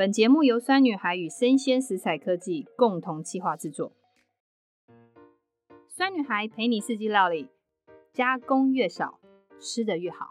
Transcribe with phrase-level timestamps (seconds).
[0.00, 3.92] 本节目由酸女孩与生鲜食材科技共同企划制作。
[5.94, 7.50] 酸女孩陪你四季料理，
[8.10, 9.20] 加工越少，
[9.60, 10.30] 吃得越好。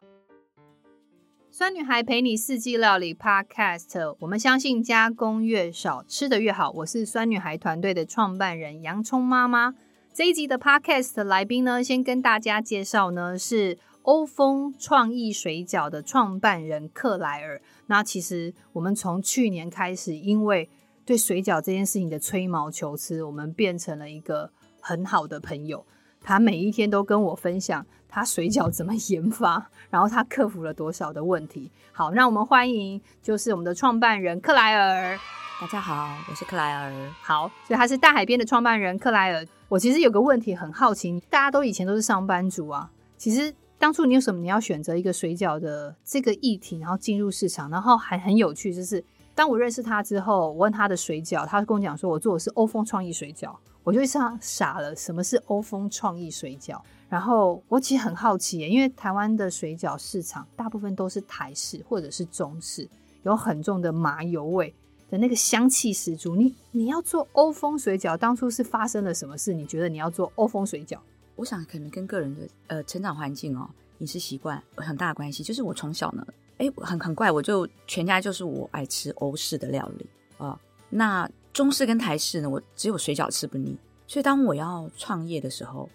[1.51, 6.71] 酸女孩陪你四季料理 Podcast，我们相信加工越少，吃得越好。
[6.71, 9.75] 我是酸女孩团队的创办人洋葱妈妈。
[10.11, 13.77] 这一集的 Podcast 来宾呢，先跟大家介绍呢是。
[14.09, 17.61] 欧风创意水饺的创办人克莱尔。
[17.85, 20.67] 那其实我们从去年开始，因为
[21.05, 25.85] 对水饺这件事情的吹毛求疵，我们变成了一个很好的朋友。
[26.23, 31.69] 他每一天都跟我分享他水饺怎么研发， 然后他克服了多少的问题。
[31.91, 35.19] 好，让我们欢迎就是我们的创办人克莱尔。
[35.61, 37.13] 大家好，我是克莱尔。
[37.21, 39.45] 好，所以他是大海边的创办人克莱尔。
[39.67, 43.53] 我其实有个问题很好奇，大家都以前都是上班族啊，其实。
[43.79, 44.41] 当初你有什么？
[44.41, 56.77] 你要选择一个水饺的这个议题，然后进入市场，然后还很有趣，就是当我认识他之后，我问他的水饺，他跟我讲说，我做的是欧风创意水饺，我就像傻了，什么是欧风创意水饺？
[57.07, 62.87] 然后我其实很好奇，因为台湾的水饺市场大部分都是台式或者是中式，
[63.23, 64.75] 有很重的麻油味
[65.09, 66.35] 的那个香气十足。
[66.35, 69.53] 你你要做欧风水饺，当初是发生了什么事？
[69.53, 70.97] 你觉得你要做欧风水饺？
[71.39, 75.41] 我想可能跟个人的呃成长环境哦、饮食习惯有很大的关系。
[75.41, 80.05] 就是我从小呢，哎，很很怪，我就全家就是我爱吃欧式的料理
[80.37, 80.59] 啊、
[80.89, 83.77] 那中式跟台式呢，我只有水饺吃不腻。
[84.05, 85.89] 所以当我要创业的时候，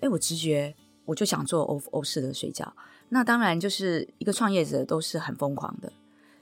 [0.00, 0.74] 哎，我直觉
[1.06, 2.66] 我就想做欧欧式的水饺。
[3.08, 5.90] 那当然就是一个创业者都是很疯狂的。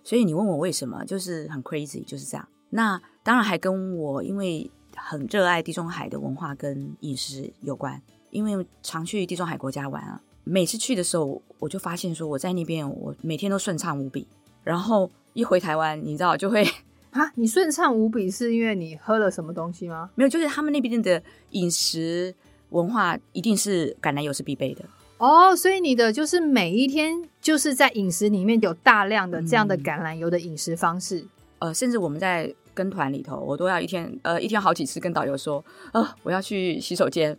[0.02, 2.48] 所以你问我为什么，就是很 crazy，就是这样。
[2.70, 8.00] 那当然还跟我因为很热爱地中海的文化跟饮食有关。
[8.36, 14.26] 因为常去地中海国家玩啊，每次去的时候，我就发现说我在那边，我每天都顺畅无比。
[14.62, 16.62] 然后一回台湾，你知道就会
[17.12, 20.10] 啊，你顺畅无比是因为你喝了什么东西吗？
[20.16, 22.34] 没有，就是他们那边的饮食
[22.68, 24.84] 文化一定是橄榄油是必备的
[25.16, 25.56] 哦。
[25.56, 31.20] 所以你的就是每一天就是在饮食里面有大量的这样的橄榄油的饮食方式。
[31.60, 37.34] 嗯、呃，甚至我们在跟团里头，我都要一天呃一天好几次跟导游说，呃，我要去洗手间。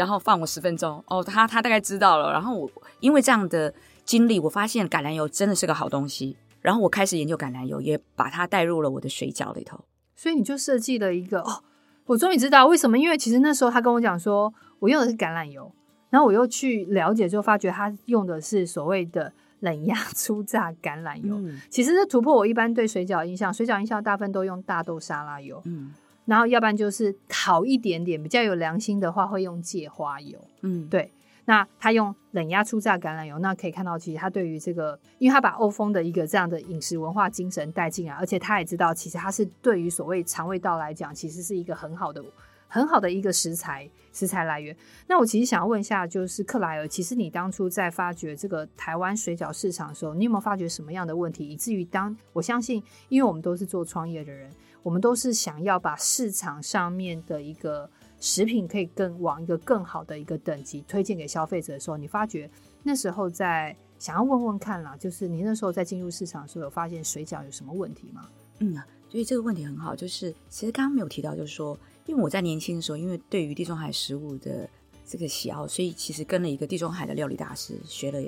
[0.00, 2.32] 然后放我十分钟哦，他他大概知道了。
[2.32, 3.72] 然后我因为这样的
[4.02, 6.38] 经历，我发现橄榄油真的是个好东西。
[6.62, 9.78] 然后我开始研究橄榄油，也把它带入了我的水饺里头。
[10.16, 11.62] 所以你就设计了一个哦，
[12.06, 12.98] 我终于知道为什么。
[12.98, 15.70] 因为其实那时候他跟我讲说，我用的是橄榄油，
[16.08, 21.34] 然后我又去了解之后，发觉他用的是所谓的冷压初榨橄榄油。
[21.34, 25.60] 嗯、其实这突破我一般对水饺印象，水饺印象大部分都用大豆沙拉油。
[25.66, 25.92] 嗯。
[26.30, 30.38] 然后，要不然就是好一点点，比较有良心的话，会用芥花油。
[30.60, 31.10] 嗯，对。
[31.46, 42.22] 那他用冷压初榨橄榄油，那可以看到，其实他对于这个，因为他把欧风的一个这样的饮食文化精神带进来，而且他也知道，其实他是对于所谓肠胃道来讲，其实是一个很好的、
[42.70, 44.74] 很好的一个食材食材来源。
[45.06, 54.50] 那我其实想要问一下，就是克莱尔，其实你当初在发掘这个台湾水饺市场的时候，你有没有发觉什么样的问题，以至于当我相信，因为我们都是做创业的人。
[54.82, 57.86] 我们都是想要把市场上面的一个
[58.18, 62.50] 食品可以更往一个更好的一个等级推荐给消费者的时候，你发觉
[62.82, 68.26] 那时候在想要问问看啦，就是你那时候在进入市场的时候，有发现水饺有什么问题吗？
[68.60, 68.74] 嗯，
[69.10, 71.78] 所以这个问题很好，就是其实刚刚没有提到，就是说，
[72.10, 74.68] 因为我在年轻的时候，因为对于地中海食物的
[75.06, 78.20] 这个喜好，所以其实跟了一个地中海的料理大师学了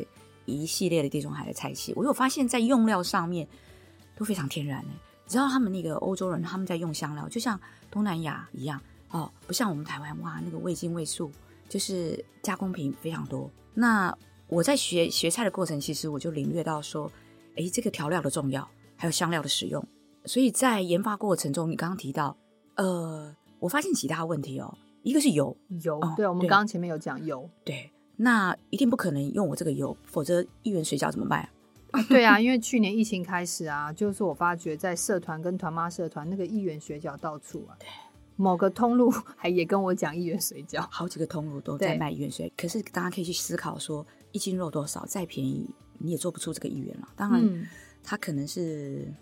[0.45, 3.47] 一系列的地中海的菜系，我有发现，在用料上面
[4.17, 4.89] 都非常天然的。
[5.25, 7.61] 你知道他们那个欧洲人他们在用香料，就像
[7.91, 11.33] 东南亚一样哦，不像我们台湾哇，那个味精味素
[11.69, 13.51] 就是加工品非常多。
[13.75, 14.17] 那
[14.47, 17.11] 我在学学菜的过程，其实我就领略到说，
[17.57, 19.85] 哎，这个调料的重要，还有香料的使用。
[20.25, 22.37] 所以在研发过程中，你刚刚提到，
[22.77, 31.49] 呃，我发现几大问题哦，一个是油，油，哦、对，我们刚刚前面有讲油，对，那一定不可能用我这个油，否则一元水饺怎么卖？
[32.09, 37.87] 对啊，因为去年疫情开始啊，就是我发觉在社团跟团妈社团那个一元水饺到处啊，对，
[38.35, 42.53] 某个通路还也跟我讲一元水饺，好几个通路都在卖一元水。
[42.57, 45.07] 可是大家可以去思考说，一斤肉多少？
[45.07, 47.09] 再便宜你也做不出这个一元了。
[47.15, 47.69] 当然，
[48.03, 49.15] 它可能是、嗯、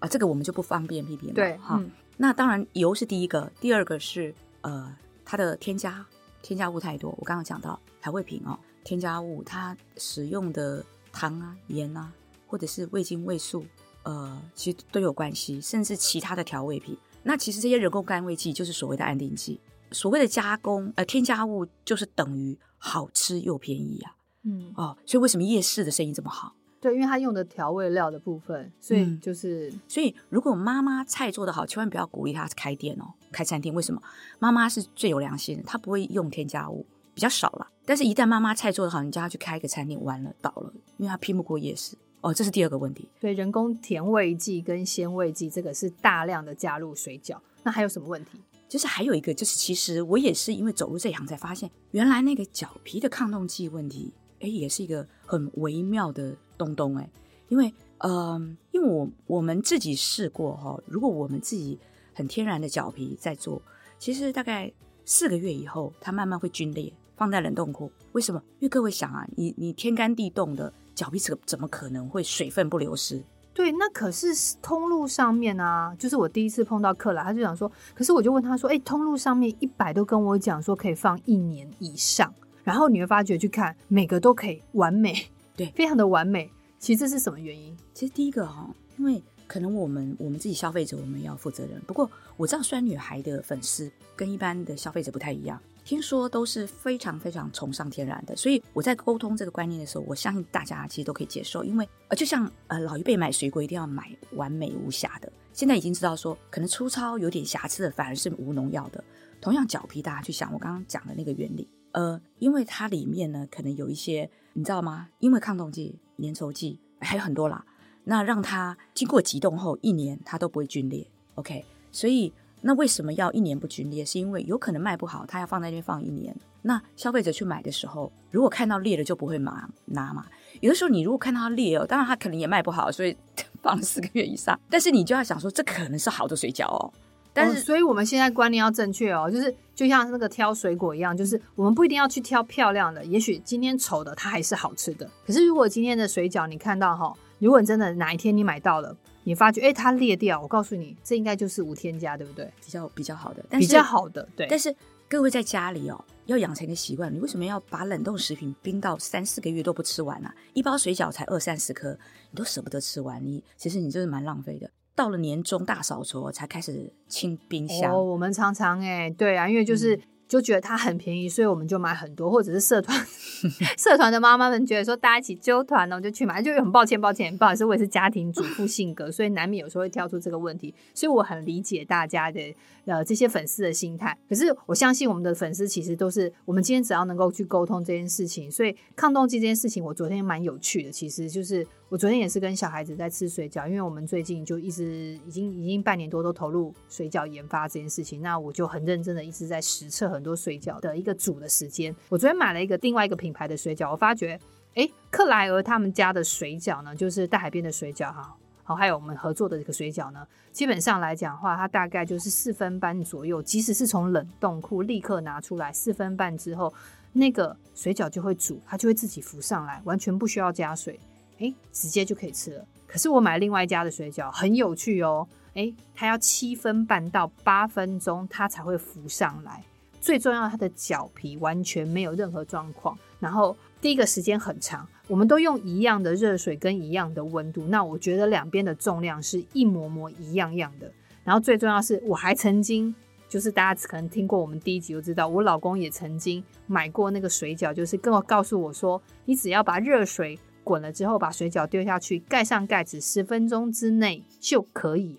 [0.00, 1.34] 啊，这个我们就不方便批评了。
[1.34, 1.90] 对，哈、嗯。
[2.18, 4.94] 那当然，油是第一个，第二个是呃，
[5.24, 6.04] 它的添加
[6.42, 7.14] 添加物太多。
[7.18, 10.84] 我刚刚讲到调味品哦，添加物它使用的。
[11.10, 12.12] 糖啊、盐啊，
[12.46, 13.64] 或者是味精、味素，
[14.04, 16.96] 呃，其实都有关系，甚至其他的调味品。
[17.24, 19.58] 那其实这些人工甘味剂就是所谓的安定剂，
[19.90, 24.14] 所谓的加工呃添加物就是等于好吃又便宜啊。
[24.44, 26.54] 嗯哦，所以为什么夜市的生意这么好？
[26.80, 33.74] 对，因为它用的调味料的部分，所以就是，嗯、所以如果妈妈菜做得好，千万不要鼓励她开店哦，开餐厅。
[33.74, 34.00] 为什么？
[34.38, 37.66] 妈妈是最有良心的，她不会用添加物，比较少了。
[37.84, 41.96] 但是，一旦妈妈菜做得好，你叫她去开一个餐厅，完了倒了，因为她拼不过夜市。
[42.20, 43.08] 哦，这是第二个问题。
[43.20, 47.36] 对，人工甜味剂跟鲜味剂，这个是大量的加入水饺。
[47.62, 48.40] 那还有什么问题？
[48.68, 57.08] 就是还有一个，就是其实我也是因为走入这一行才发现，原来那个饺皮的抗冻剂问题，哎，也是一个很微妙的东东哎。
[57.48, 61.78] 因为，嗯、因为我我们自己试过哈、哦，如果我们自己
[62.12, 63.62] 很天然的饺皮在做，
[63.98, 64.70] 其实大概
[65.06, 67.90] 四个月以后，它慢慢会龟裂，放在冷冻库。
[68.12, 68.42] 为什么？
[68.58, 73.22] 因为各位想啊，你你天干地冻的饺皮怎怎么可能会水分不流失？
[73.54, 74.28] 对，那可是
[74.60, 82.32] 通路上面啊，就是我第一次碰到克莱，他就想说，可是我就问他说，哎，通路上面一百都跟我讲说可以放一年以上，
[82.62, 85.14] 然后你会发觉去看每个都可以完美，
[85.58, 86.48] 对，非常的完美。
[86.78, 87.76] 其实这是什么原因？
[87.92, 91.80] 其实第一个哈，因为可能我们我们自己消费者我们要负责任。
[91.84, 95.60] 不过我知道酸女孩的粉丝跟一般的消费者不太一样。
[95.84, 109.02] 听说都是非常非常崇尚天然的，所以我在沟通这个观念的时候，我相信大家其实都可以接受，因为呃，就像呃老一辈买水果一定要买完美无瑕的，现在已经知道说可能粗糙有点瑕疵的反而是无农药的。
[109.40, 111.66] 同样饺皮，大家去想我刚刚讲的那个原理，
[111.98, 115.08] 呃，因为它里面呢可能有一些你知道吗？
[115.18, 117.64] 因为抗冻剂、粘稠剂还有很多啦，
[118.04, 121.04] 那让它经过急冻后一年它都不会龟裂
[121.34, 122.32] ，OK，所以。
[122.60, 124.04] 那为什么要一年不龟裂？
[124.04, 126.36] 是因为有可能卖不好，它要放在那边放一年。
[126.62, 130.26] 那消费者去买的时候，如果看到裂了就不会拿拿嘛。
[130.60, 133.16] 有的时候你如果看到它裂哦，当然它可能也卖不好，所以
[133.62, 134.58] 放了四个月以上。
[134.68, 136.92] 但是你就要想说，这可能是好的水饺哦。
[137.38, 145.08] 但是，哦，所以我们现在观念要正确哦，就是就像那个挑水果一样，就是我们不一定要去挑漂亮的，也许今天丑的它还是好吃的。
[145.26, 148.96] 可是如果今天的水饺你看到哈，如果你真的哪一天你买到了。
[149.24, 152.50] 你发觉，哎、欸，它裂掉，我告诉你，这应该就是无添加，对不对？
[152.64, 154.46] 比较比较好的，但是比较好的，对。
[154.48, 154.74] 但是
[155.06, 160.34] 各位在家里哦，要养成一个习惯，你为什么要把冷冻食品冰到三四个月都不吃完呢、啊？
[160.54, 161.90] 一包水饺才二三十颗，
[162.30, 164.70] 你都舍不得吃完，你其实你就是蛮浪费的。
[164.98, 167.94] 到了年终大扫除才开始清冰箱。
[167.94, 169.94] 哦，我们常常哎，对啊，因为就是。
[169.94, 172.94] 嗯就觉得它很便宜，所以我们就买很多，或者是社团
[173.78, 176.42] 社团的妈妈们觉得说大家一起揪团呢，我就去买。
[176.42, 180.74] 就很抱歉，抱歉，不好意思，我也是家庭主妇 性格，所以难免有时候会挑出这个问题。
[180.92, 182.54] 所以我很理解大家的
[182.84, 184.18] 呃这些粉丝的心态。
[184.28, 191.66] 可是我相信我们的粉丝其实都是我们今天只要能够去沟通这件事情，所以抗冻剂这件事情，我昨天蛮有趣的，其实就是。
[191.90, 201.94] 我昨天也是跟小孩子在吃水饺，因为我们最近就一直已经已经半年多都投入水饺研发这件事情，那我就很认真的一直在实测很多水饺的一个煮的时间。
[202.10, 204.38] 我昨天买了一个另外一个品牌的水饺，我发觉，
[204.74, 216.70] 哎、克莱尔他们家的水饺呢，就是大海边的水饺哈，好，还有我们合作的这个水饺呢，基本上来讲的话，它大概就是四分半左右，即使是从冷冻库立刻拿出来四分半之后，
[217.14, 221.00] 那个水饺就会煮，它就会自己浮上来，完全不需要加水。
[221.38, 222.64] 哎，直接就可以吃了。
[222.86, 225.28] 可是我买另外一家的水饺很有趣哦。
[225.54, 229.62] 哎，它要七分半到八分钟，它才会浮上来。
[230.00, 232.96] 最重要，它的饺皮完全没有任何状况。
[233.18, 237.64] 然后第一个时间很长，我们都用一样的热水跟一样的温度。
[237.66, 240.90] 那我觉得两边的重量是一模模一样样的。
[241.24, 242.94] 然后最重要是，我还曾经
[243.28, 250.38] 就是大家可能听过我们第一集就知道，我老公也曾经买过那个水饺，就是跟我告诉我说，你只要把热水。
[250.68, 255.18] 滚了之后，把水饺丢下去，盖上盖子，十分钟之内就可以。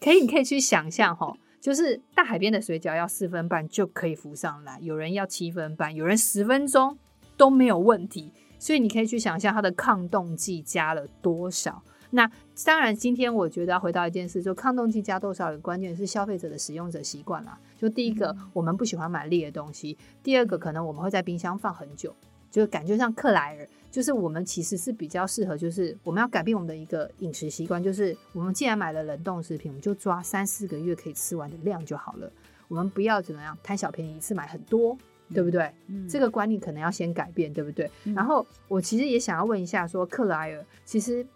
[0.00, 6.96] 可以，你可以去想象哈，就是大海边的水饺要四分半就可以浮上来，有人要七分半，有人十分钟
[7.36, 8.30] 都没有问题。
[8.60, 11.82] 所以你可以去想象它的抗冻剂加了多少。
[12.10, 12.30] 那
[12.64, 17.58] 当然，今天我觉得要回到一件事，就抗冻剂加多少，关键是消费者的使用者习惯啦。
[17.76, 22.14] 就第一个，我们不喜欢买烈的东西；第二个，可能我们会在冰箱放很久，
[22.50, 23.68] 就感觉像克莱尔。
[23.90, 32.30] 就是我们其实是比较适合，就是我们要改变我们的一个饮食习惯，就是我们既然买了冷冻食品，我们就抓三四个月可以吃完的量就好了。
[32.68, 34.96] 我们不要怎么样贪小便宜，一次买很多，
[35.32, 35.72] 对不对？
[35.86, 37.90] 嗯，这个观念可能要先改变，对不对？
[38.04, 41.26] 嗯，然后我其实也想要问一下说，说克莱尔，其实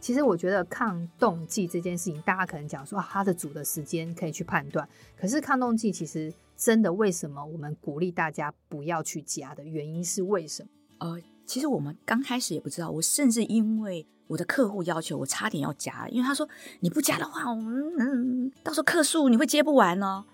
[0.00, 4.86] 其实我觉得抗冻剂这件事情，大家可能讲说啊，它的煮的时间可以去判断，
[5.16, 6.30] 可是抗冻剂其实
[6.60, 10.68] 真的为什么我们鼓励大家不要去加的原因是为什么？
[10.98, 11.20] 呃。
[11.46, 16.48] 其实我们刚开始也不知道，我甚至因为我的客户要求，我差点要加，因为他说
[16.78, 20.24] 你不加的话，我们嗯，到时候客诉你会接不完哦。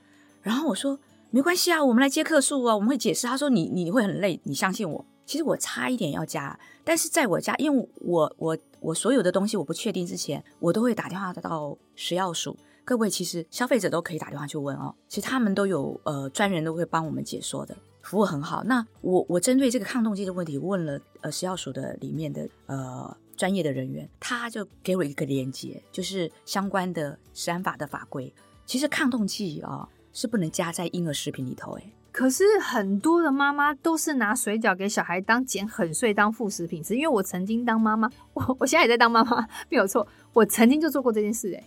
[0.42, 3.26] 然后我说没关系啊，我们来接客诉啊，我们会解释。
[3.26, 12.54] 他说你你会很累，你相信我，其实我差一点要加，但是在我家，因为我我我所有的东西我不确定之前，我都会打电话到食药署。
[12.86, 18.62] 各位其实消费者都可以打电话去问哦，其实他们都有呃专人都会帮我们解说的，服务很好。
[18.62, 28.32] 那我我针对这个抗冻剂的问题问了呃食药署的里面的呃专业的人员，他就给我一个连接，就是相关的食安法的法规。
[28.64, 31.92] 其实抗冻剂啊、哦、是不能加在婴儿食品里头诶。
[32.12, 41.64] 可是很多的妈妈都是拿水饺给小孩当捡很碎当副食品吃，因为我曾经当妈妈，我我现在也在当妈妈，没有错，我曾经就做过这件事诶。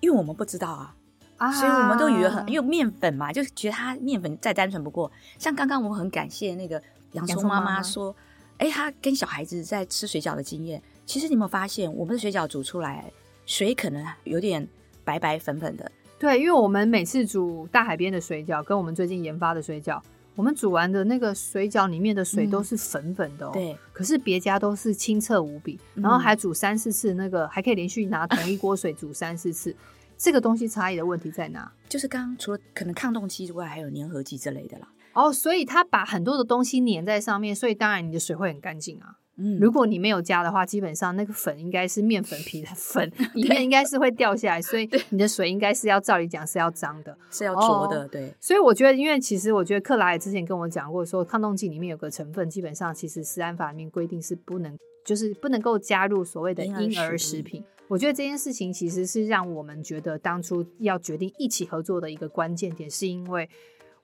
[0.00, 0.94] 因为我们不知道啊，
[1.36, 5.10] 啊所以我们都以为很，因为面粉嘛，就觉得它面粉再单纯不过。
[5.38, 8.14] 像刚刚我们很感谢那个洋葱妈妈说，
[8.58, 10.82] 哎，她跟小孩子在吃水饺的经验。
[11.06, 13.10] 其实你有没有发现，我们的水饺煮出来
[13.46, 14.66] 水可能有点
[15.04, 15.90] 白白粉粉的？
[16.18, 20.00] 对，因为我们每次煮大海边的水饺，跟我们最近研发的水饺，
[20.40, 23.50] 我们煮完的那个水饺里面的水都是粉粉的哦。
[23.52, 29.76] 嗯、对，可是别家都是清澈无比，然后还煮三四次，那个还可以连续拿同一锅水煮三四次。
[30.16, 31.70] 这个东西差异的问题在哪？
[31.90, 34.88] 就是刚刚除了可能抗冻剂之外，还有粘合剂之类的啦。
[35.12, 39.18] 哦，所以它把很多的东西粘在上面，所以当然你的水会很干净啊。
[39.40, 48.06] 嗯，如果你没有加的话，基本上那个粉应该是面粉皮的 粉，里面应该是会掉下来，所以你的水应该是要照理讲是要脏的，是要浊的。
[48.08, 57.64] 对、哦，所以我觉得，因为其实我觉得克莱尔之前跟我讲过，说抗冻剂里面有个成分，基本上其实食安法里面规定是不能，就是不能够加入所谓的婴儿食品。
[57.88, 63.48] 我觉得这件事情其实是让我们觉得当初要决定一起合作的一个关键点，是因为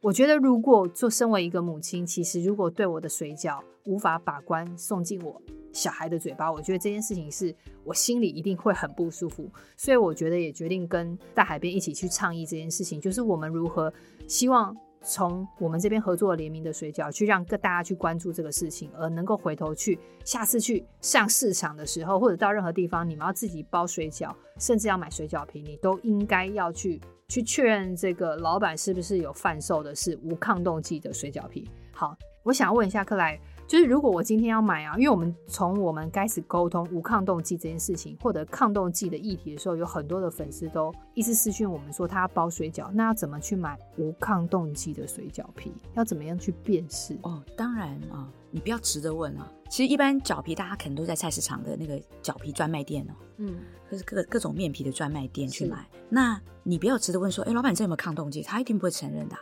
[0.01, 5.41] 我觉得如果做身为一个母亲，其实如果对我的水饺无法把关送进我
[5.73, 9.51] 小孩的嘴巴，我觉得这件事情是我心里一定会很不舒服。
[9.77, 13.93] 所以我觉得也决定跟大海边一起去倡议这件事情，就是我们如何
[14.29, 14.77] 希望。
[15.09, 31.71] 从我们这边合作联名的水饺，去让各大家去关注这个事情，而能够回头去下次去上市场的时候，或者到任何地方，你们要自己包水饺，甚至要买水饺皮，你都应该要去去确认这个老板是不是有贩售的是无抗冻剂的水饺皮。
[31.93, 33.39] 好，我想问一下克莱。
[33.67, 45.73] 就是如果我今天要买啊，因为我们从我们开始沟通无抗冻剂这件事情，或者抗冻剂的议题的时候，有很多的粉丝都一直私讯我们说他要包水饺，那要怎么去买无抗冻剂的水饺皮？
[45.95, 47.19] 要怎么样去辨识？
[47.23, 49.51] 哦，当然啊，你不要直着问啊。
[49.69, 53.59] 其实一般饺皮大家可能都在菜市场的那个饺皮专卖店哦，嗯，
[53.91, 55.85] 就是各各种面皮的专卖店去买。
[56.09, 58.43] 那你不要直着问说，哎，老板这有没有抗冻剂？
[58.43, 59.41] 他一定不会承认的啊。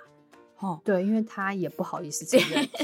[0.60, 2.66] 哦，对，因为他也不好意思承认。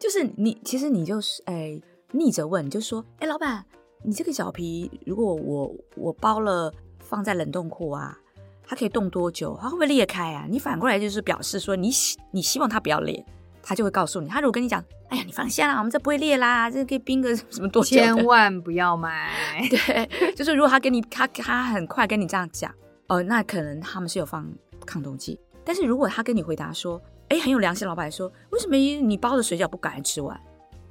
[0.00, 1.78] 就是你，其实你就是哎，
[2.12, 3.64] 逆着问，就说哎，老板，
[4.02, 8.18] 你这个饺皮如果我我包了放在冷冻库啊，
[8.66, 9.56] 它可以冻多久？
[9.60, 10.46] 它会不会裂开啊？
[10.48, 13.22] 你反过来就是表示说你希你希望它不要裂，
[13.62, 14.28] 他就会告诉你。
[14.28, 17.90] 他如果跟你讲，哎呀，你放心啦，我们这不会裂啦，这可以冰个什么多久？
[17.96, 19.28] 千万不要买。
[19.68, 22.74] 对，就是如果他跟你他他很快跟你这样讲，
[23.08, 24.50] 哦，那可能他们是有放
[24.86, 25.38] 抗冻剂。
[25.62, 30.38] 但是如果他跟你回答说，哎，很有良心，老板说，为什么你包的水饺不赶快吃完？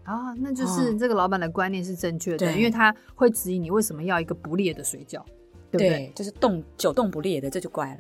[0.04, 5.22] 啊，那就是这个老板的观念是正确的，对，因为他会质疑你为什么要一个不裂的水饺，
[5.70, 5.90] 对不对？
[5.90, 8.00] 对，就是冻久冻不裂的，这就怪了。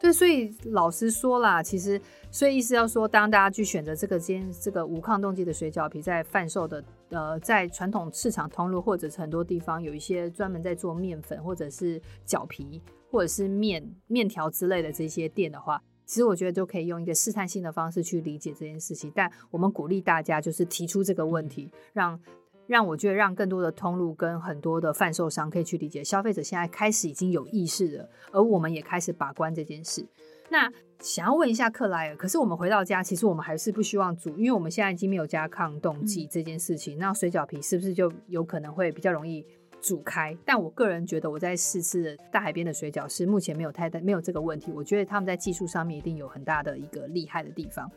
[0.00, 12.80] 对，所以老实说啦，其实所以意思要说，当大家去选择这个间这个无抗冻剂的水饺皮在贩售的，呃，在传统市场通路或者是很多地方有一些专门在做面粉或者是饺皮
[13.10, 15.82] 或者是面面条之类的这些店的话。
[16.10, 22.20] 其实我觉得都可以用一个试探性的方式去理解这件事情，但我们鼓励大家就是提出这个问题，让
[22.66, 30.04] 让我觉得让更多的通路跟很多的贩售商可以去理解，消费者现在开始已经有意识了，而我们也开始把关这件事。
[30.48, 39.46] 那想要问一下克莱尔，可是我们回到家，其实我们还是不希望煮，因为我们现在已经没有加抗冻剂这件事情，那水饺皮是不是就有可能会比较容易？
[39.80, 44.70] 煮开，但我个人觉得我在试吃的大海边的水饺是目前没有太大没有这个问题。
[44.72, 47.90] 我觉得他们在技术上面一定有很大的一个厉害的地方。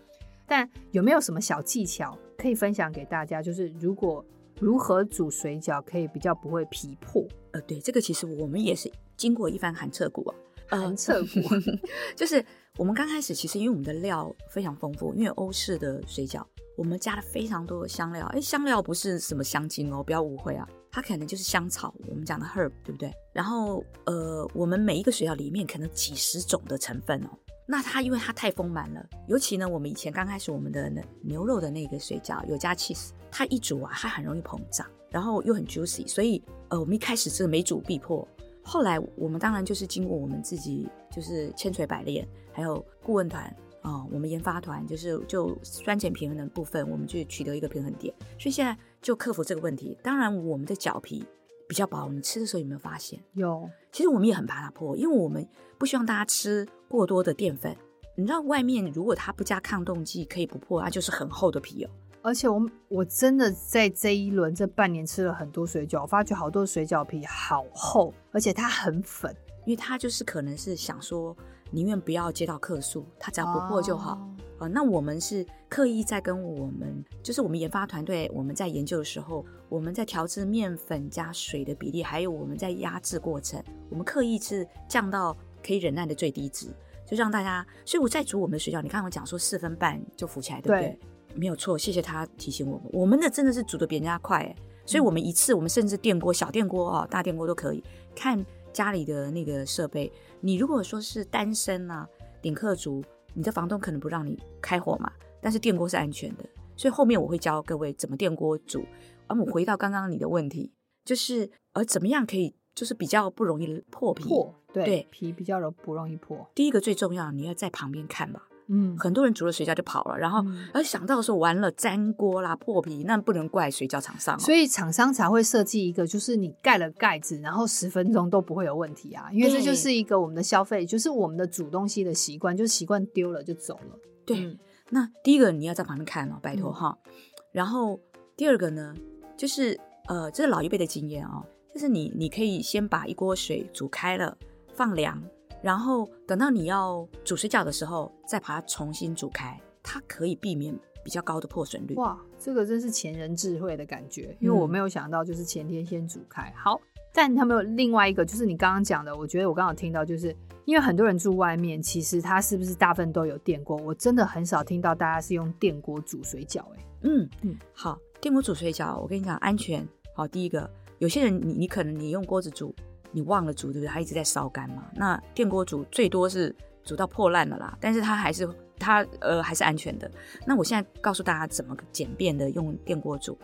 [0.46, 3.42] 但有没有什么小技巧可以分享给大家？
[3.42, 4.24] 就是如果
[4.60, 7.26] 如何煮水饺可以比较不会皮破？
[7.52, 10.28] 呃，对，这个其实我们也是经过一番寒彻骨
[10.70, 11.42] 啊，寒彻骨
[12.16, 12.44] 就是
[12.78, 16.44] 我们刚开始其实因为我们的料非常丰富，因为欧式的水饺
[16.76, 18.26] 我们加了非常多的香料。
[18.28, 20.68] 哎，香料不是什么香精哦，不要误会啊。
[20.94, 23.12] 它可能就是香草，我们讲的 herb，对不对？
[23.34, 27.30] 然后，呃，我们每一个水饺里面可能几十种的成分哦。
[27.66, 38.28] 那它因为它太丰满了，尤其呢，我们以前刚开始我们的牛肉的那个水饺有加 cheese，它一煮啊，它很容易膨胀，然后又很 juicy，所以呃，我们一开始是每煮必破。
[38.62, 43.44] 后来我们当然就是经过我们自己就是千锤百炼，还有顾问团
[43.82, 49.96] 啊、我们研发团就是就酸碱平衡的部分，我们去取得一个平衡点，所以现在就克服这个问题。
[50.02, 51.24] 当然，我们的脚皮
[51.68, 53.22] 比较薄，你吃的时候有没有发现？
[53.34, 53.70] 有。
[53.92, 57.76] 其实我们也很怕它破，因为我们不希望大家吃过多的淀粉。
[58.16, 61.90] 你知道外面如果它不加抗冻剂可以不破，它就是很厚的皮哦。
[62.22, 71.36] 而且我我真的在这一轮这半年吃了很多水饺，我发觉好多水饺皮好厚，而且它很粉，因为它就是可能是想说
[71.70, 74.26] 宁愿不要接到客诉，它只要不破就好。
[74.60, 86.68] 呃，那我们是刻意在跟我们就是我们研发团队我们在研究的时候，我们在调制面粉加水的比例，还有我们在压制过程，我们刻意是降到可以忍耐的最低值。
[87.06, 88.82] 就让大家，所以我在煮我们的水饺。
[88.82, 90.82] 你看我讲说四分半就浮起来，对不对？
[90.82, 91.00] 对，
[91.36, 92.90] 没有错，谢谢他提醒我们。
[92.94, 94.56] 我们的真的是煮的比人家快哎，
[94.86, 97.84] 所以我们一次我们甚至电锅、小电锅哦，大电锅都可以。
[98.16, 102.08] 看家里的那个设备，你如果说是单身啊，
[102.42, 105.12] 顶客族，你的房东可能不让你开火嘛，
[105.42, 106.44] 但是电锅是安全的。
[106.76, 108.86] 所以后面我会教各位怎么电锅煮。
[109.28, 110.72] 而我回到刚刚你的问题，
[111.06, 112.56] 就是而怎么样可以。
[112.76, 116.50] 就是比较不容易破皮，破对，对皮比较容不容易破。
[116.56, 118.48] 第一个最重要，你要在旁边看吧。
[118.68, 120.44] 嗯，很多人煮了水饺就跑了，然后
[120.74, 124.40] 而想到说完了粘锅啦破皮，那不能怪水饺厂商哦。
[124.40, 129.30] 所以厂商才会设计一个，就是你盖了盖子，然后十分钟都不会有问题啊。
[129.32, 134.00] 因为这就是一个我们的消费，就是我们的煮东西的习惯，就是习惯丢了就走了。
[134.26, 134.58] 对，嗯、
[134.90, 136.98] 那第一个你要在旁边看哦，拜托哈。
[137.06, 137.12] 嗯、
[137.52, 138.00] 然后
[138.38, 138.94] 第二个呢，
[139.38, 141.44] 就是呃，这是老一辈的经验哦。
[141.74, 144.38] 就是你，你可以先把一锅水煮开了，
[144.76, 145.20] 放凉，
[145.64, 151.96] 然后等到你要煮水饺的时候，再把它重新煮开，它可以避免比较高的破损率。
[151.96, 156.50] 哇，这个真是前人智慧的感觉，因为我没有想到，就是前天先煮开。
[156.50, 156.82] 嗯、好，
[157.14, 163.78] 但他们有另外一个，就是你刚刚讲的，我觉得我刚刚有听到，就是因为很多人住外面，其实他是不是大部分都有电锅？
[163.78, 166.60] 我真的很少听到大家是用电锅煮水饺。
[166.76, 169.88] 哎，嗯嗯，好，电锅煮水饺，我跟你讲，安全。
[170.14, 170.70] 好，第一个。
[171.00, 172.74] 有些人你，你你可能你用锅子煮，
[173.14, 173.88] 你忘了煮，对不对？
[173.88, 174.90] 它一直在烧干嘛。
[174.96, 176.54] 那电锅煮最多是
[176.84, 178.46] 煮到破烂了啦，但是它还是
[178.78, 180.12] 它呃还是安全的。
[180.46, 183.38] 那我现在告诉大家怎么简便的用电锅煮。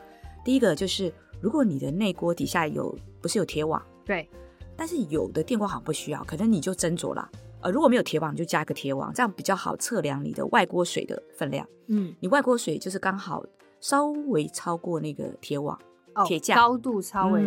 [0.44, 4.28] 第一个就是，如果你的内锅底下有不是有铁网，对，
[4.76, 7.30] 但是有的电锅好像不需要，可能你就斟酌啦。
[7.62, 11.68] 呃，如果没有铁网，你就加个铁网，这样比较好测量你的外锅水的分量。
[11.88, 13.46] 嗯，你外锅水就是刚好
[13.80, 15.78] 稍微超过那个铁网。
[16.26, 17.42] 铁架高度稍微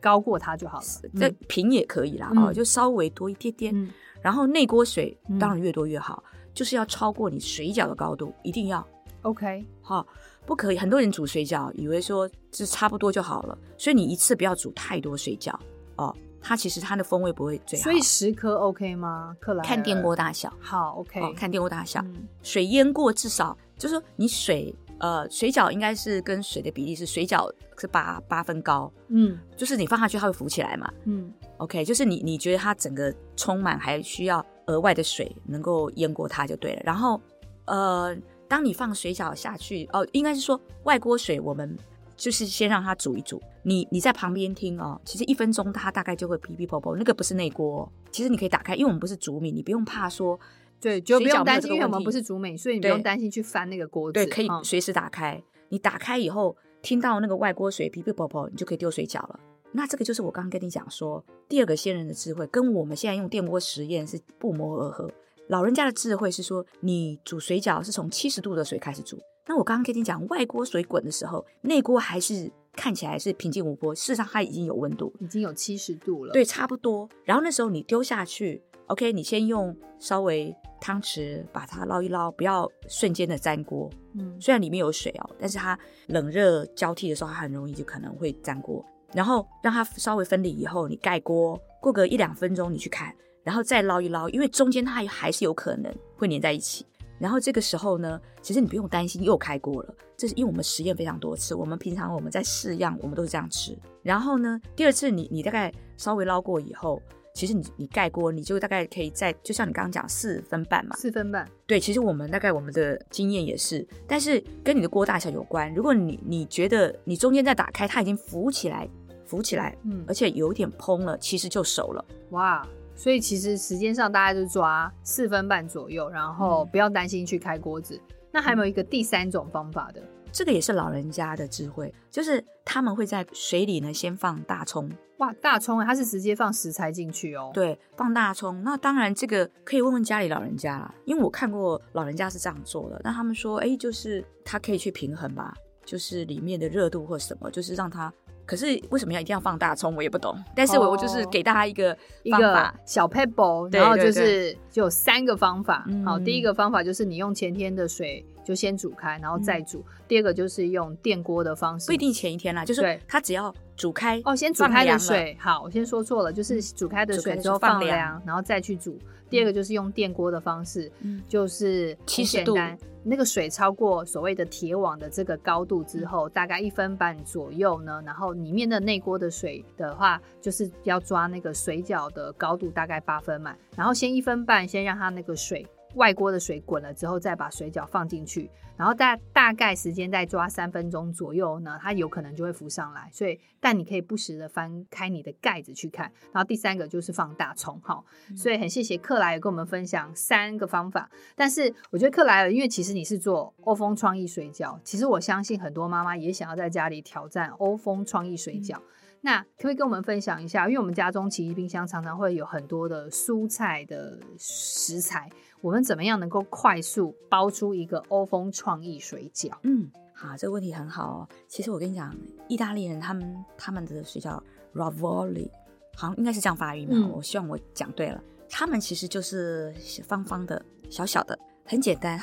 [0.00, 0.84] 高过它就好了，
[1.18, 3.94] 这平也可以啦，哦，就稍微多一点点。
[4.20, 8.86] 然后那锅水当然越多越好，就是要超过你水饺的高度，一定要。
[9.22, 10.06] OK，好，
[10.46, 10.78] 不可以。
[10.78, 15.52] 很多人煮水饺以为说这差不多就好了，所以你一次不要煮太多水饺
[15.96, 17.82] 哦，它其实它的风味不会最好。
[17.82, 19.36] 所以十颗 OK 吗？
[19.40, 20.52] 克莱看电锅大小。
[20.60, 22.04] 好，OK，看电锅大小，
[22.42, 24.74] 水淹过至少就是说你水。
[25.00, 36.82] 呃，水饺应该是跟水的比例是水饺是八八分高，嗯，就是你放下去它会浮起来嘛，嗯，OK，就是你你觉得它整个充满还需要额外的水能够淹过它就对了。
[36.84, 37.20] 然后，
[37.66, 38.16] 呃，
[38.48, 41.76] 当你放水饺下去，哦，应该是说外锅水我们
[42.16, 50.38] 就是先让它煮一煮，你你在旁边听哦，其实一分钟它大概就会噼噼啪啪，那个不是内锅，其实你可以打开，因为我们不是煮米，你不用怕说。
[50.80, 54.12] 对，就不用担心，因为我们不是煮美，所以你不用担心去翻那个锅子。
[54.12, 55.34] 对，可以随时打开。
[55.34, 59.40] 嗯、你打开以后，听到那个外锅水噼噼啵啵，你就可以丢水饺了。
[59.72, 65.10] 那这个就是我刚刚跟你讲说，第二个先人的智慧，跟我们现在用电锅实验是不谋而合。
[65.48, 69.18] 老人家的智慧是说，你煮水饺是从七十度的水开始煮。
[69.46, 76.32] 那我刚刚跟你讲，外锅水滚的时候，内锅还是看起来是平静无波，事实上它已经有温度，已经有七十度了。
[76.32, 77.08] 对，差不多。
[77.24, 80.54] 然后那时候你丢下去，OK，你先用稍微。
[80.80, 83.90] 汤匙把它捞一捞，不要瞬间的粘锅。
[84.14, 88.86] 嗯，虽然里面有水哦，但是它冷热交替的时候，它很容易就可能会粘锅。
[89.12, 96.86] 然后让它稍微分离以后，你盖锅，过个一两分钟你去看，然后再捞一捞，因为中间它还是有可能会粘在一起。
[97.18, 103.76] 然后这个时候呢，其实你不用担心又开锅了，这是因为我们实验非常多次，我们平常我们在试样，我们都是这样吃。
[104.04, 107.02] 然后呢，第二次你你大概稍微捞过以后。
[107.38, 111.48] 其实你你盖锅，你就大概可以在，就像你刚刚讲四分半嘛，四分半。
[111.68, 115.72] 对，其实我们大概我们的经验也是，但是跟你的锅大小有关。
[115.72, 118.88] 如果你你觉得你中间再打开，它已经浮起来，
[119.24, 122.04] 浮起来，嗯，而且有点蓬了，其实就熟了。
[122.30, 127.94] 哇，所以其实时间上大概就抓四分半左右，然后不要担心去开锅子。
[127.94, 130.02] 嗯、那还有没有一个第三种方法的？
[130.32, 134.90] 这个也是老人家的智慧，就是他们会在水里呢先放大葱。
[135.18, 137.50] 哇，大葱啊，它是直接放食材进去哦。
[137.52, 138.62] 对，放大葱。
[138.62, 143.00] 那当然，这个可以问问家里老人家啦，因为我看过老人家是这样做的。
[143.02, 145.52] 那他们说，哎，就是它可以去平衡吧，
[145.84, 148.12] 就是里面的热度或什么，就是让它。
[148.46, 149.94] 可是为什么要一定要放大葱？
[149.96, 150.34] 我也不懂。
[150.54, 155.86] 但是我我就是给大家一个一个小 pebble，然后就是就有三个方法。
[156.04, 159.84] 好，第一个方法就是你用前天的水就先煮开，然后再煮。
[160.06, 165.36] 第二个就是用电锅的方式，不一定前一天啦，就是它只要煮开哦，先煮开的水。
[165.38, 168.98] 好，我先说错了，就是煮开的水之后放凉，然后再去煮。
[169.30, 185.64] 第二个就是用电锅的方式，嗯，就是很简单，那个水超过所谓的铁网的这个高度之后，大概一分半左右呢，然后里面的内锅的水的话，就是要抓那个水饺的高度，大概八分满，然后先一分半，先让它那个水。
[185.94, 193.08] 外锅的水滚了之后，再把水饺放进去，然后大大概时间再抓三分钟左右呢，它有可能就会浮上来。
[193.10, 196.12] 所以，但你可以不时的翻开你的盖子去看。
[196.30, 198.04] 然后第三个就是放大葱，哈。
[198.36, 201.10] 所以很谢谢克莱尔跟我们分享三个方法。
[201.34, 208.76] 但是我觉得克莱尔，因为其实你是做欧风创意水饺，其实我相信很多妈妈也想要在家里挑战欧风创意水饺。
[208.76, 208.82] 嗯
[209.20, 210.66] 那可不可以跟我们分享一下？
[210.68, 215.28] 因为我们家中其实冰箱常常会有很多的蔬菜的食材，
[215.60, 219.50] 我们怎么样能够快速包出一个欧风创意水饺？
[219.62, 221.28] 嗯，好，这个问题很好哦。
[221.48, 222.14] 其实我跟你讲，
[222.48, 224.40] 意大利人他们他们的水饺
[224.74, 225.50] ravioli
[225.96, 226.94] 好像应该是这样发音嘛。
[226.94, 228.22] 嗯、我希望我讲对了。
[228.48, 232.20] 他们其实就是方方的、小小的，很简单。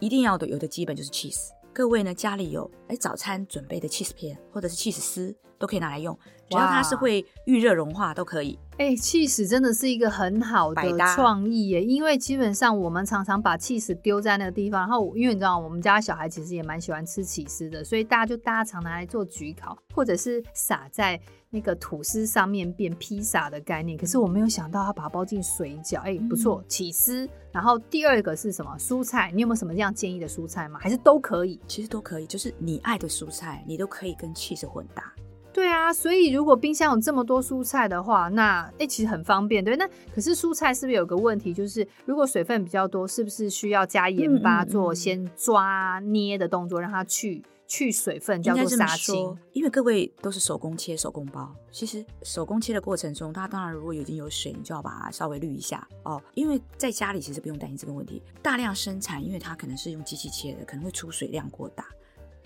[0.00, 1.50] 一定要的有的基本就是 cheese。
[1.74, 6.14] 各位呢，家里有哎早餐准备的 cheese 片或者是 cheese 丝都可以拿来用，
[6.50, 8.58] 只要它是会预热融化都可以。
[8.76, 10.82] 哎，cheese 真的是一个很好的
[11.14, 21.18] 创意耶，因为基本上我们常常把 cheese 丢在那个地方，然后因为你知道我们家小孩其实也蛮喜欢吃起司的，所以大家就大家常拿来做焗烤，或者是撒在
[21.54, 23.96] 那个吐司上面变披萨的概念。
[23.96, 27.28] 可是我没有想到他把它包进水饺，哎，不错，起司。
[27.52, 28.74] 然后第二个是什么？
[28.78, 30.78] 蔬菜，你有没有什么这样建议的蔬菜吗？
[30.80, 31.60] 还是都可以？
[31.68, 35.12] 其实都可以，就是你爱的蔬菜，你都可以跟 cheese 混搭。
[35.52, 39.76] 对啊，所以如果冰箱有这么多蔬菜的话，那哎其实很方便，对。
[39.76, 49.34] 那可是蔬菜是不是有个问题，就是如果水分比较多，是不是需要加盐巴做先抓捏的动作，让它去去水分，叫做杀青？
[49.54, 56.22] 因为各位都是手工切、手工包，其实手工切的过程中，它当然如果已经有水，你就要把它稍微滤一下哦。
[56.34, 61.86] 因为在家里其实不用担心这个问题，大量生产，因为它可能是用机器切的，可能会出水量过大。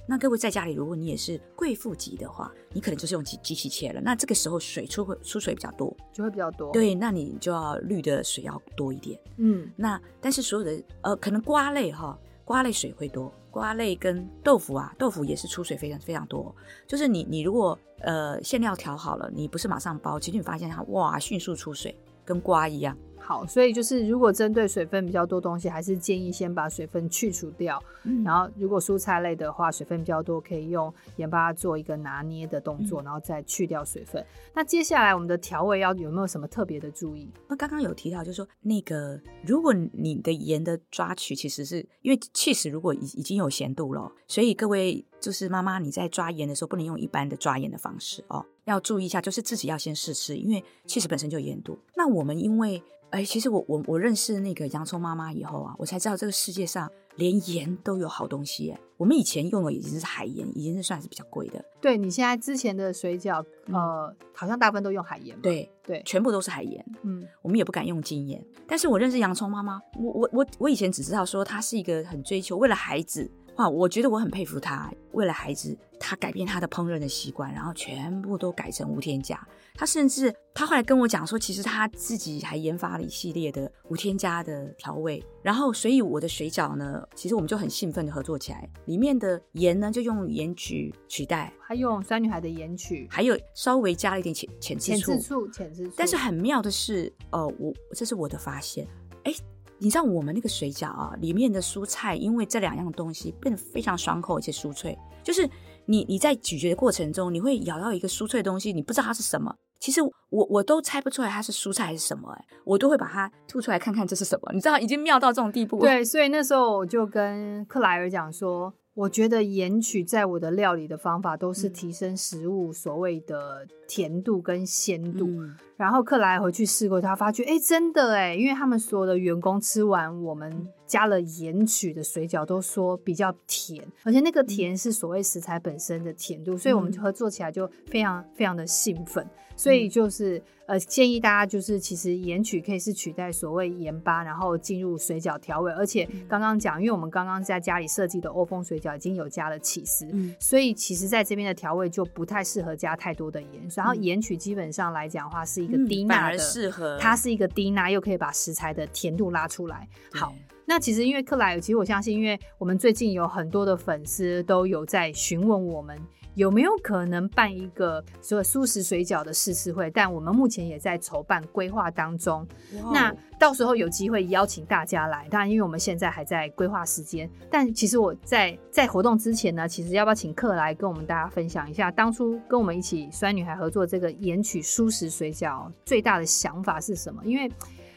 [0.09, 4.01] 那各位在家里，如果你也是贵妇级的话，你可能就是用机机器切了。
[4.01, 6.71] 那这个时候水出会出水比较多，就会比较多。
[6.71, 9.21] 对，那你就要滤的水要多一点。
[9.39, 16.55] 嗯，那但是所有的呃，可能瓜类哈，瓜类水会多，瓜类跟豆腐啊，豆腐也是出水非常非常多。
[16.87, 22.95] 就是你你如果呃馅料调好了，你不是马上包，其实你发现它哇迅速出水，跟瓜一样。
[23.27, 27.83] 好，所以就是如果针对水分比较多东西，还是建议先把水分去除掉。
[28.05, 34.25] 嗯，然后如果蔬菜类的话，水分比较多，可以用盐巴做一个拿捏的动作，嗯、然后再去掉水分。
[34.55, 37.29] 那接下来我们的调味要有没有什么特别的注意？
[37.49, 51.77] 那刚刚有提到，就是说那个如果你的盐的抓取，其实是因为起司如果已已经有咸度了，所以各位就是妈妈你在抓盐的时候，不能用一般的抓盐的方式哦，要注意一下，就是自己要先试吃，因为起司本身就有盐度。
[51.97, 52.81] 那我们因为
[53.17, 58.79] 哎，其实我我我认识那个洋葱妈妈以后啊，我才知道这个世界上连盐都有好东西哎。
[58.99, 61.65] 我们以前用的已经是海盐，已经是算是比较贵的。
[61.81, 65.35] 对，你现在之前的水饺，呃，好像大部分都用海盐。
[65.41, 66.85] 对对，全部都是海盐。
[67.05, 68.45] 嗯，我们也不敢用精盐。
[68.67, 73.31] 但是我认识洋葱妈妈，我我我我以前只知道说她是一个很追求为了孩子。
[73.57, 79.41] 哇，我觉得我很佩服他，为了孩子，他改变他的烹饪的习惯，然后全部都改成无添加。
[79.75, 85.25] 他甚至他后来跟我讲说，其实他自己还研发了一系列的无添加的调味。
[85.43, 88.69] 然后，所以我的水饺呢，其实我们就很兴奋的合作起来。
[88.85, 95.95] 里面的盐呢，就用盐曲取代，还用酸女孩的盐曲，还有稍微加了一点浅浅渍醋，浅渍醋，浅渍醋。
[95.97, 98.87] 但是很妙的是，呃，我这是我的发现，
[99.25, 99.33] 哎。
[99.79, 105.49] 你知道我们那个水饺啊，里面的蔬菜，因为这两样东西变得非常爽口而且酥脆，就是
[105.85, 109.55] 你你在咀嚼的过程中，你会咬到一个酥脆的东西，你不知道它是什么。
[109.79, 114.51] 其实我我都猜不出来它是蔬菜还是什么，哎，我都会把它吐出来看看这是什么。
[114.55, 115.79] 你知道已经妙到这种地步。
[115.79, 125.27] 对，所以那时候我就跟克莱尔讲说，我觉得盐曲在我的料理的方法都是提升食物所谓的甜度跟鲜度。
[125.27, 139.29] 嗯、然后克莱回去试过，他发觉，哎，真的哎，因为他们所有的员工吃完我们加了盐曲的水饺，都说比较甜，而且那个甜是所谓食材本身的甜度，所以我们合作起来就非常非常的兴奋。
[139.57, 145.73] 所以就是呃，建议大家就是其实盐曲可以是取代所谓盐巴，然后进入水饺调味。
[145.73, 153.51] 而且刚刚讲，因为我们刚刚在家里设计的欧风水饺已经有加了起司，嗯、所以其实在这边的调味就不太适合加太多的盐。
[153.75, 159.89] 然后盐曲基本上来讲的话是一个低钠的，它是一个低钠，又可以把食材的甜度拉出来。
[160.13, 160.35] 好，
[160.67, 165.97] 那其实因为克莱尔，其实我相信，因为我们最近有很多的粉丝都有在询问我们。
[166.37, 169.91] 有没有可能办一个所谓素食水饺的试吃会？
[169.91, 172.47] 但我们目前也在筹办规划当中。
[172.93, 175.27] 那到时候有机会邀请大家来。
[175.31, 177.29] 当然，因为我们现在还在规划时间。
[177.51, 187.23] 但其实我在在活动之前呢，其实要不要请客来跟我们大家分享一下，当初跟我们一起酸女孩合作这个盐曲素食水饺最大的想法是什么？
[187.25, 187.51] 因为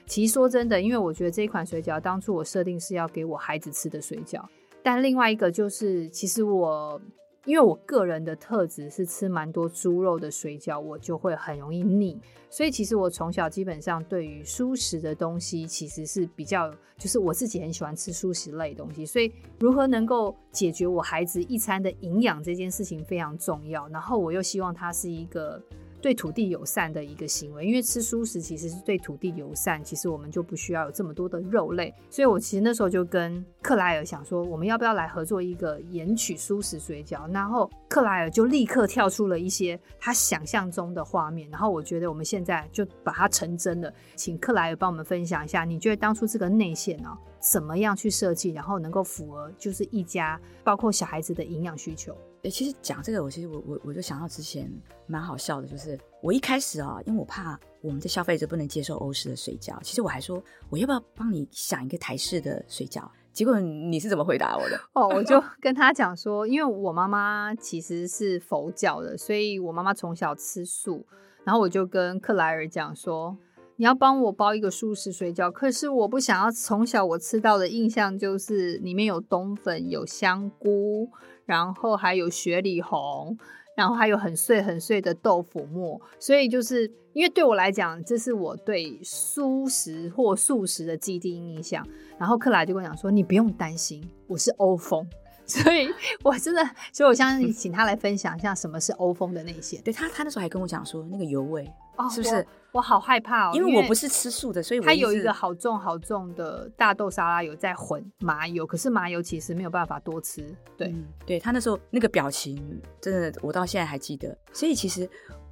[0.06, 4.41] 其实说真的，因为我觉得这一款水饺当初我设定是要给我孩子吃的水饺，
[4.82, 7.02] 但另外一个就是其实我。
[7.49, 12.15] 因为我个人的特质是吃蛮多猪肉的水饺，我就会很容易腻，
[12.47, 25.59] 所以其实我从小基本上对于素食的东西其实是比较，就是我自己很喜欢吃素食类东西，所以如何能够解决我孩子一餐的营养这件事情非常重要，然后我又希望他是一个。
[26.01, 31.93] 对土地友善的一个行为，因为吃蔬食其实是对土地友善，其实我们就不需要有这么多的肉类。
[32.09, 37.31] 所以我其实那时候就跟克莱尔想说，我们要不要来合作一个盐曲蔬食水饺？
[37.33, 41.49] 然后克莱尔就立刻跳出了一些他想象中的画面。
[41.49, 47.09] 然后我觉得我们现在就把它成真了，请克莱尔帮我们分享一下，你觉得当初这个内馅呢，
[47.39, 52.15] 怎么样去设计，然后能够符合就是一家包括小孩子的营养需求？
[52.43, 54.71] 哎，其实讲这个，我其实我我我就想到之前
[55.08, 63.04] 蛮好笑的，就是我一开始啊，因为我怕我们的消费者不能接受欧式的水饺，其实我还说我要不要帮你想一个台式的水饺？
[63.34, 64.80] 结果你是怎么回答我的？
[64.93, 71.06] 哦，我就跟他讲说，因为我妈妈其实是佛教的，所以我妈妈从小吃素，
[71.43, 73.38] 然后我就跟克莱尔讲说，
[73.75, 81.10] 你要帮我包一个素食水饺，可是我不想要从小我吃到的印象就是里面有冬粉、有香菇。
[81.49, 83.35] 然后还有雪里红，
[83.75, 91.83] 然后还有很碎很碎的豆腐末，所以就是因为对我来讲，这是我对素食或素食的既定印象。
[92.19, 95.07] 然后克莱就跟我讲说：“你不用担心，我是欧风。
[95.47, 95.89] ”所以
[96.23, 99.77] 我真的，所以我相信请他来分享一下什么是欧风的那些。
[99.81, 101.67] 对他，他那时候还跟我讲说那个油味。
[101.99, 102.45] 哦，是不是我？
[102.71, 110.43] 我好害怕哦，因为我不是吃素的，所以我它有一个好重好重的大豆沙拉油在混麻油，可是麻油其实没有办法多吃。
[110.77, 114.38] 对，嗯、对他那时候那个表情，真的我到现在还记得。
[114.53, 115.09] 所以其实，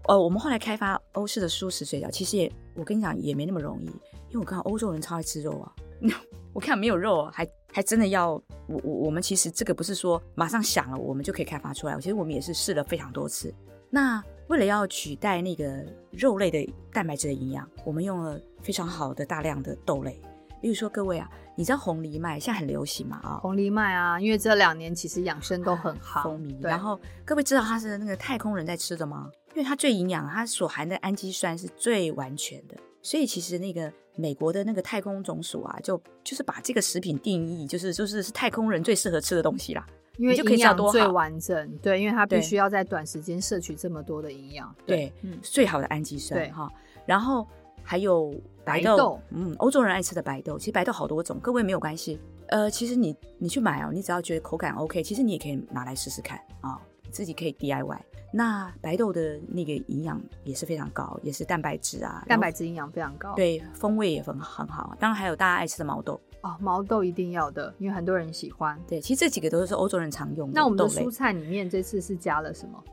[0.07, 3.85] 呃，我们后来开发欧式的素食水饺，其实也我跟你讲也没那么容易，
[4.29, 5.73] 因为我看欧洲人超爱吃肉啊。
[6.53, 8.31] 我看没有肉，还还真的要
[8.67, 13.53] 我我我们其实这个不是说马上想了我们就可以开发出来，其实我们也是试了非常多次。
[13.89, 20.19] 那为了要取代那个肉类的蛋白质的营养，我们用了非常好的大量的豆类。
[20.59, 23.19] 比如说，各位啊，你知道红藜麦现在很流行嘛？
[23.23, 26.57] 啊，红藜麦啊，因为这两年其实养生都很好，风靡。
[26.61, 29.29] 然后各位知道它是那个太空人在吃的吗？
[29.53, 32.75] 因为它最营养，它所含的氨基酸是最完全的。
[33.03, 39.85] 所以其实那个美国的那个太空总署啊，就就是把这个食品定义，就是就是是太空人最适合吃的东西啦。
[40.17, 46.69] 因为营养最完整，对，因为它必须要在短时间摄取这么多的营养，对，对嗯，最好的氨基酸哈。
[47.05, 47.47] 然后
[47.83, 48.33] 还有
[48.65, 52.19] 白豆，白豆，嗯，欧洲人爱吃的白豆，其实白豆好多种，各位没有关系。
[52.47, 57.97] 呃，其实你你去买哦，你只要觉得口感 OK，其实你也可以拿来试试看啊，哦，自己可以 DIY。
[58.37, 64.95] 那白豆的那个营养也是非常高，也是蛋白质啊，蛋白质营养非常高，对，风味也很很好。
[64.99, 66.21] 当然还有大家爱吃的毛豆。
[66.41, 68.79] 哦，毛豆一定要的，因为很多人喜欢。
[68.87, 70.53] 对，其实这几个都是欧洲人常用的。
[70.53, 72.83] 那我们的蔬菜里面这次是加了什么？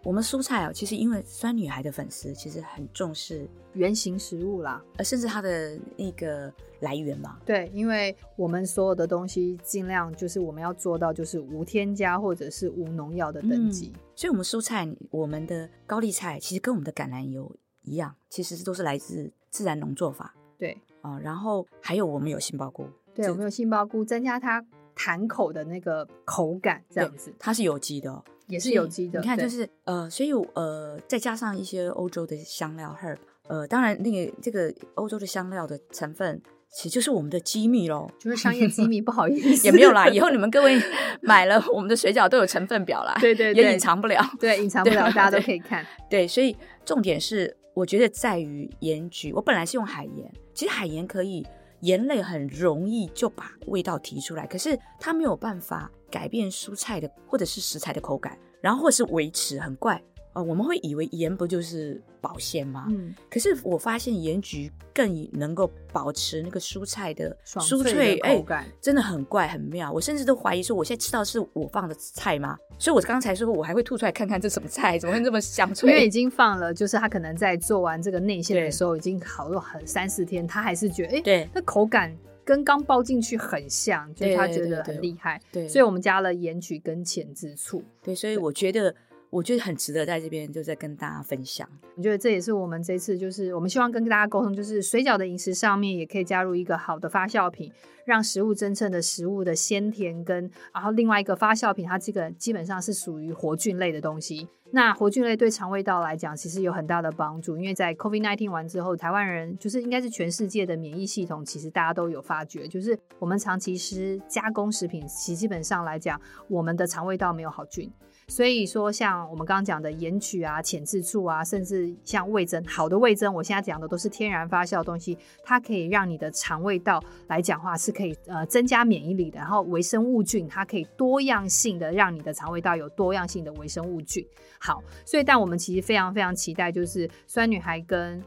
[0.00, 7.38] 嗯，我们蔬菜哦，其实因为酸女孩的粉丝其实很重视原型食物啦，呃，甚至它的那个来源嘛。
[7.44, 13.92] 对，因为我们所有的东西尽量就是我们要做到就是无添加或者是无农药的等级。
[13.94, 20.34] 嗯，所以我们蔬菜，我们的高丽菜其实跟我们的橄榄油一样，其实都是来自自然农作法。
[20.58, 22.86] 对啊，然后还有我们有杏鲍菇。
[23.14, 27.34] 对，我们有杏鲍菇，增加它弹口的那个口感，这样子。
[27.38, 29.20] 它是有机的，也是有机的。
[29.20, 33.16] 你看，就是呃，所以呃，再加上一些欧洲的香料 herb，
[33.48, 40.08] 呃，当然那个这个欧洲的香料的成分其实就是我们的机密喽，就是商业机密， 不好意思，也没有啦。
[40.08, 40.80] 以后 你们各位
[41.20, 45.84] 买了我们的水饺都有成分表啦，对对对，也隐藏不了，对，隐藏 不了，大家都可以看。
[46.08, 49.32] 对，所以重点是，我觉得在于盐焗。
[49.34, 51.44] 我本来是用海盐，其实海盐可以，
[51.80, 60.02] 盐类很容易就把味道提出来，可是它没有办法改变蔬菜的或者是食材的口感，然后或者是维持，很怪。
[60.32, 62.86] 哦，我们会以为盐不就是保鲜吗？
[62.88, 69.90] 嗯，可是我发现盐焗更能够保持那个蔬菜的酥脆口感，欸，真的很怪很妙。
[69.90, 72.56] 我甚至都怀疑说，我现在吃到是我放的菜吗？
[72.78, 75.90] 所以我刚才说我还会吐出来看看这什么菜，怎么会这么香脆？
[75.90, 85.40] 因为已经放了，就是他可能在做完这个内馅的时候，已经烤了很三四天，他还是觉得哎，欸、对，那口感跟刚包进去很像，就是他觉得很厉害。
[85.50, 87.82] 对，对，对，对，所以我们加了盐焗跟浅汁醋。
[88.00, 88.94] 对，所以我觉得。
[89.30, 91.68] 我觉得很值得在这边就在跟大家分享。
[91.96, 97.72] 我觉得这也是我们这次就是我们希望跟大家沟通，就是水饺的饮食上面也可以加入一个好的发酵品，
[98.04, 104.48] 让食物真正的食物的鲜甜跟，然后另外一个发酵品，它这个基本上是属于活菌类的东西。
[104.72, 117.90] 那活菌类对肠胃道来讲其实有很大的帮助，因为在 COVID-19 完之后，台湾人就是应该是全世界的免疫系统，其实大家都有发觉，就是我们长期吃加工食品，其基本上来讲，我们的肠胃道没有好菌。
[118.30, 129.38] 所以说，像我们刚刚讲的盐曲啊、浅渍醋啊，甚至像味噌，好的味噌，我现在讲的都是天然发酵的东西，它可以让你的肠胃道来讲话是可以呃增加免疫力的。
[129.40, 134.24] 然后微生物菌，它可以多样性的让你的肠胃道有多样性的微生物菌。
[134.60, 138.22] 好，所以但我们其实非常非常期待，就是酸女孩跟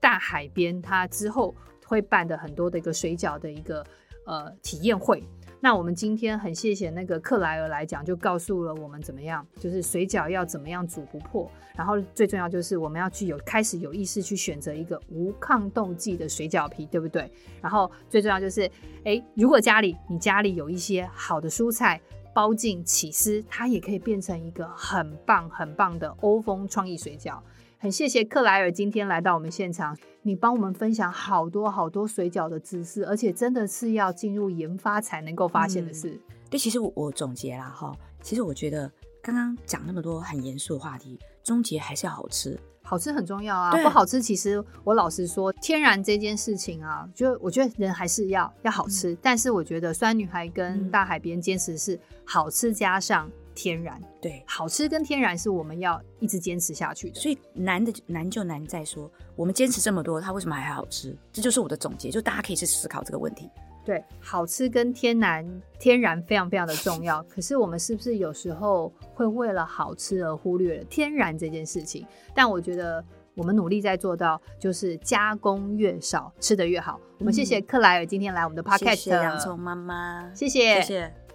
[0.00, 1.52] 大海边，它之后
[1.84, 3.84] 会办的很多的一个水饺的一个
[4.24, 5.20] 呃体验会。
[5.60, 17.30] 那我们今天很谢谢那个克莱尔来讲，就告诉了我们怎么样，就是水饺要怎么样煮不破，然后最重要就是我们要去有开始有意识去选择一个无抗冻剂的水饺皮，对不对？
[17.60, 18.70] 然后最重要就是，
[19.02, 22.00] 诶，如果家里你家里有一些好的蔬菜，
[22.32, 27.40] 包进起司，它也可以变成一个很棒很棒的欧风创意水饺。
[27.80, 36.10] 很谢谢克莱尔今天来到我们现场，你帮我们分享好多好多水饺的知识，而且真的是要进入研发才能够发现的事。
[36.10, 38.90] 嗯、对，其实我我总结啦哈，其实我觉得
[39.22, 43.70] 刚刚讲那么多很严肃的话题，终结还是要好吃，好吃很重要啊。
[43.80, 53.30] 不好吃，其实我老实说，天然这件事情啊，就我觉得人还是要要好吃，嗯、但是我觉得酸女孩跟大海边坚持是好吃加上。
[53.60, 57.18] 天然，对，好吃跟天然是我们要一直坚持下去的。
[57.20, 61.16] 所以难的难就难在说，我们坚持这么多，它为什么还好吃？
[61.32, 63.50] 这就是我的总结，就大家可以去思考这个问题。
[63.84, 65.44] 对，好吃跟天然，
[65.80, 67.20] 天然非常非常的重要。
[67.28, 72.06] 可是我们是不是有时候会为了好吃而忽略了天然这件事情？
[72.32, 77.00] 但我觉得我们努力在做到，就是加工越少，吃的越好。
[77.18, 81.27] 我们谢谢克莱尔今天来我们的 podcast，谢谢洋葱妈妈，谢谢，谢谢。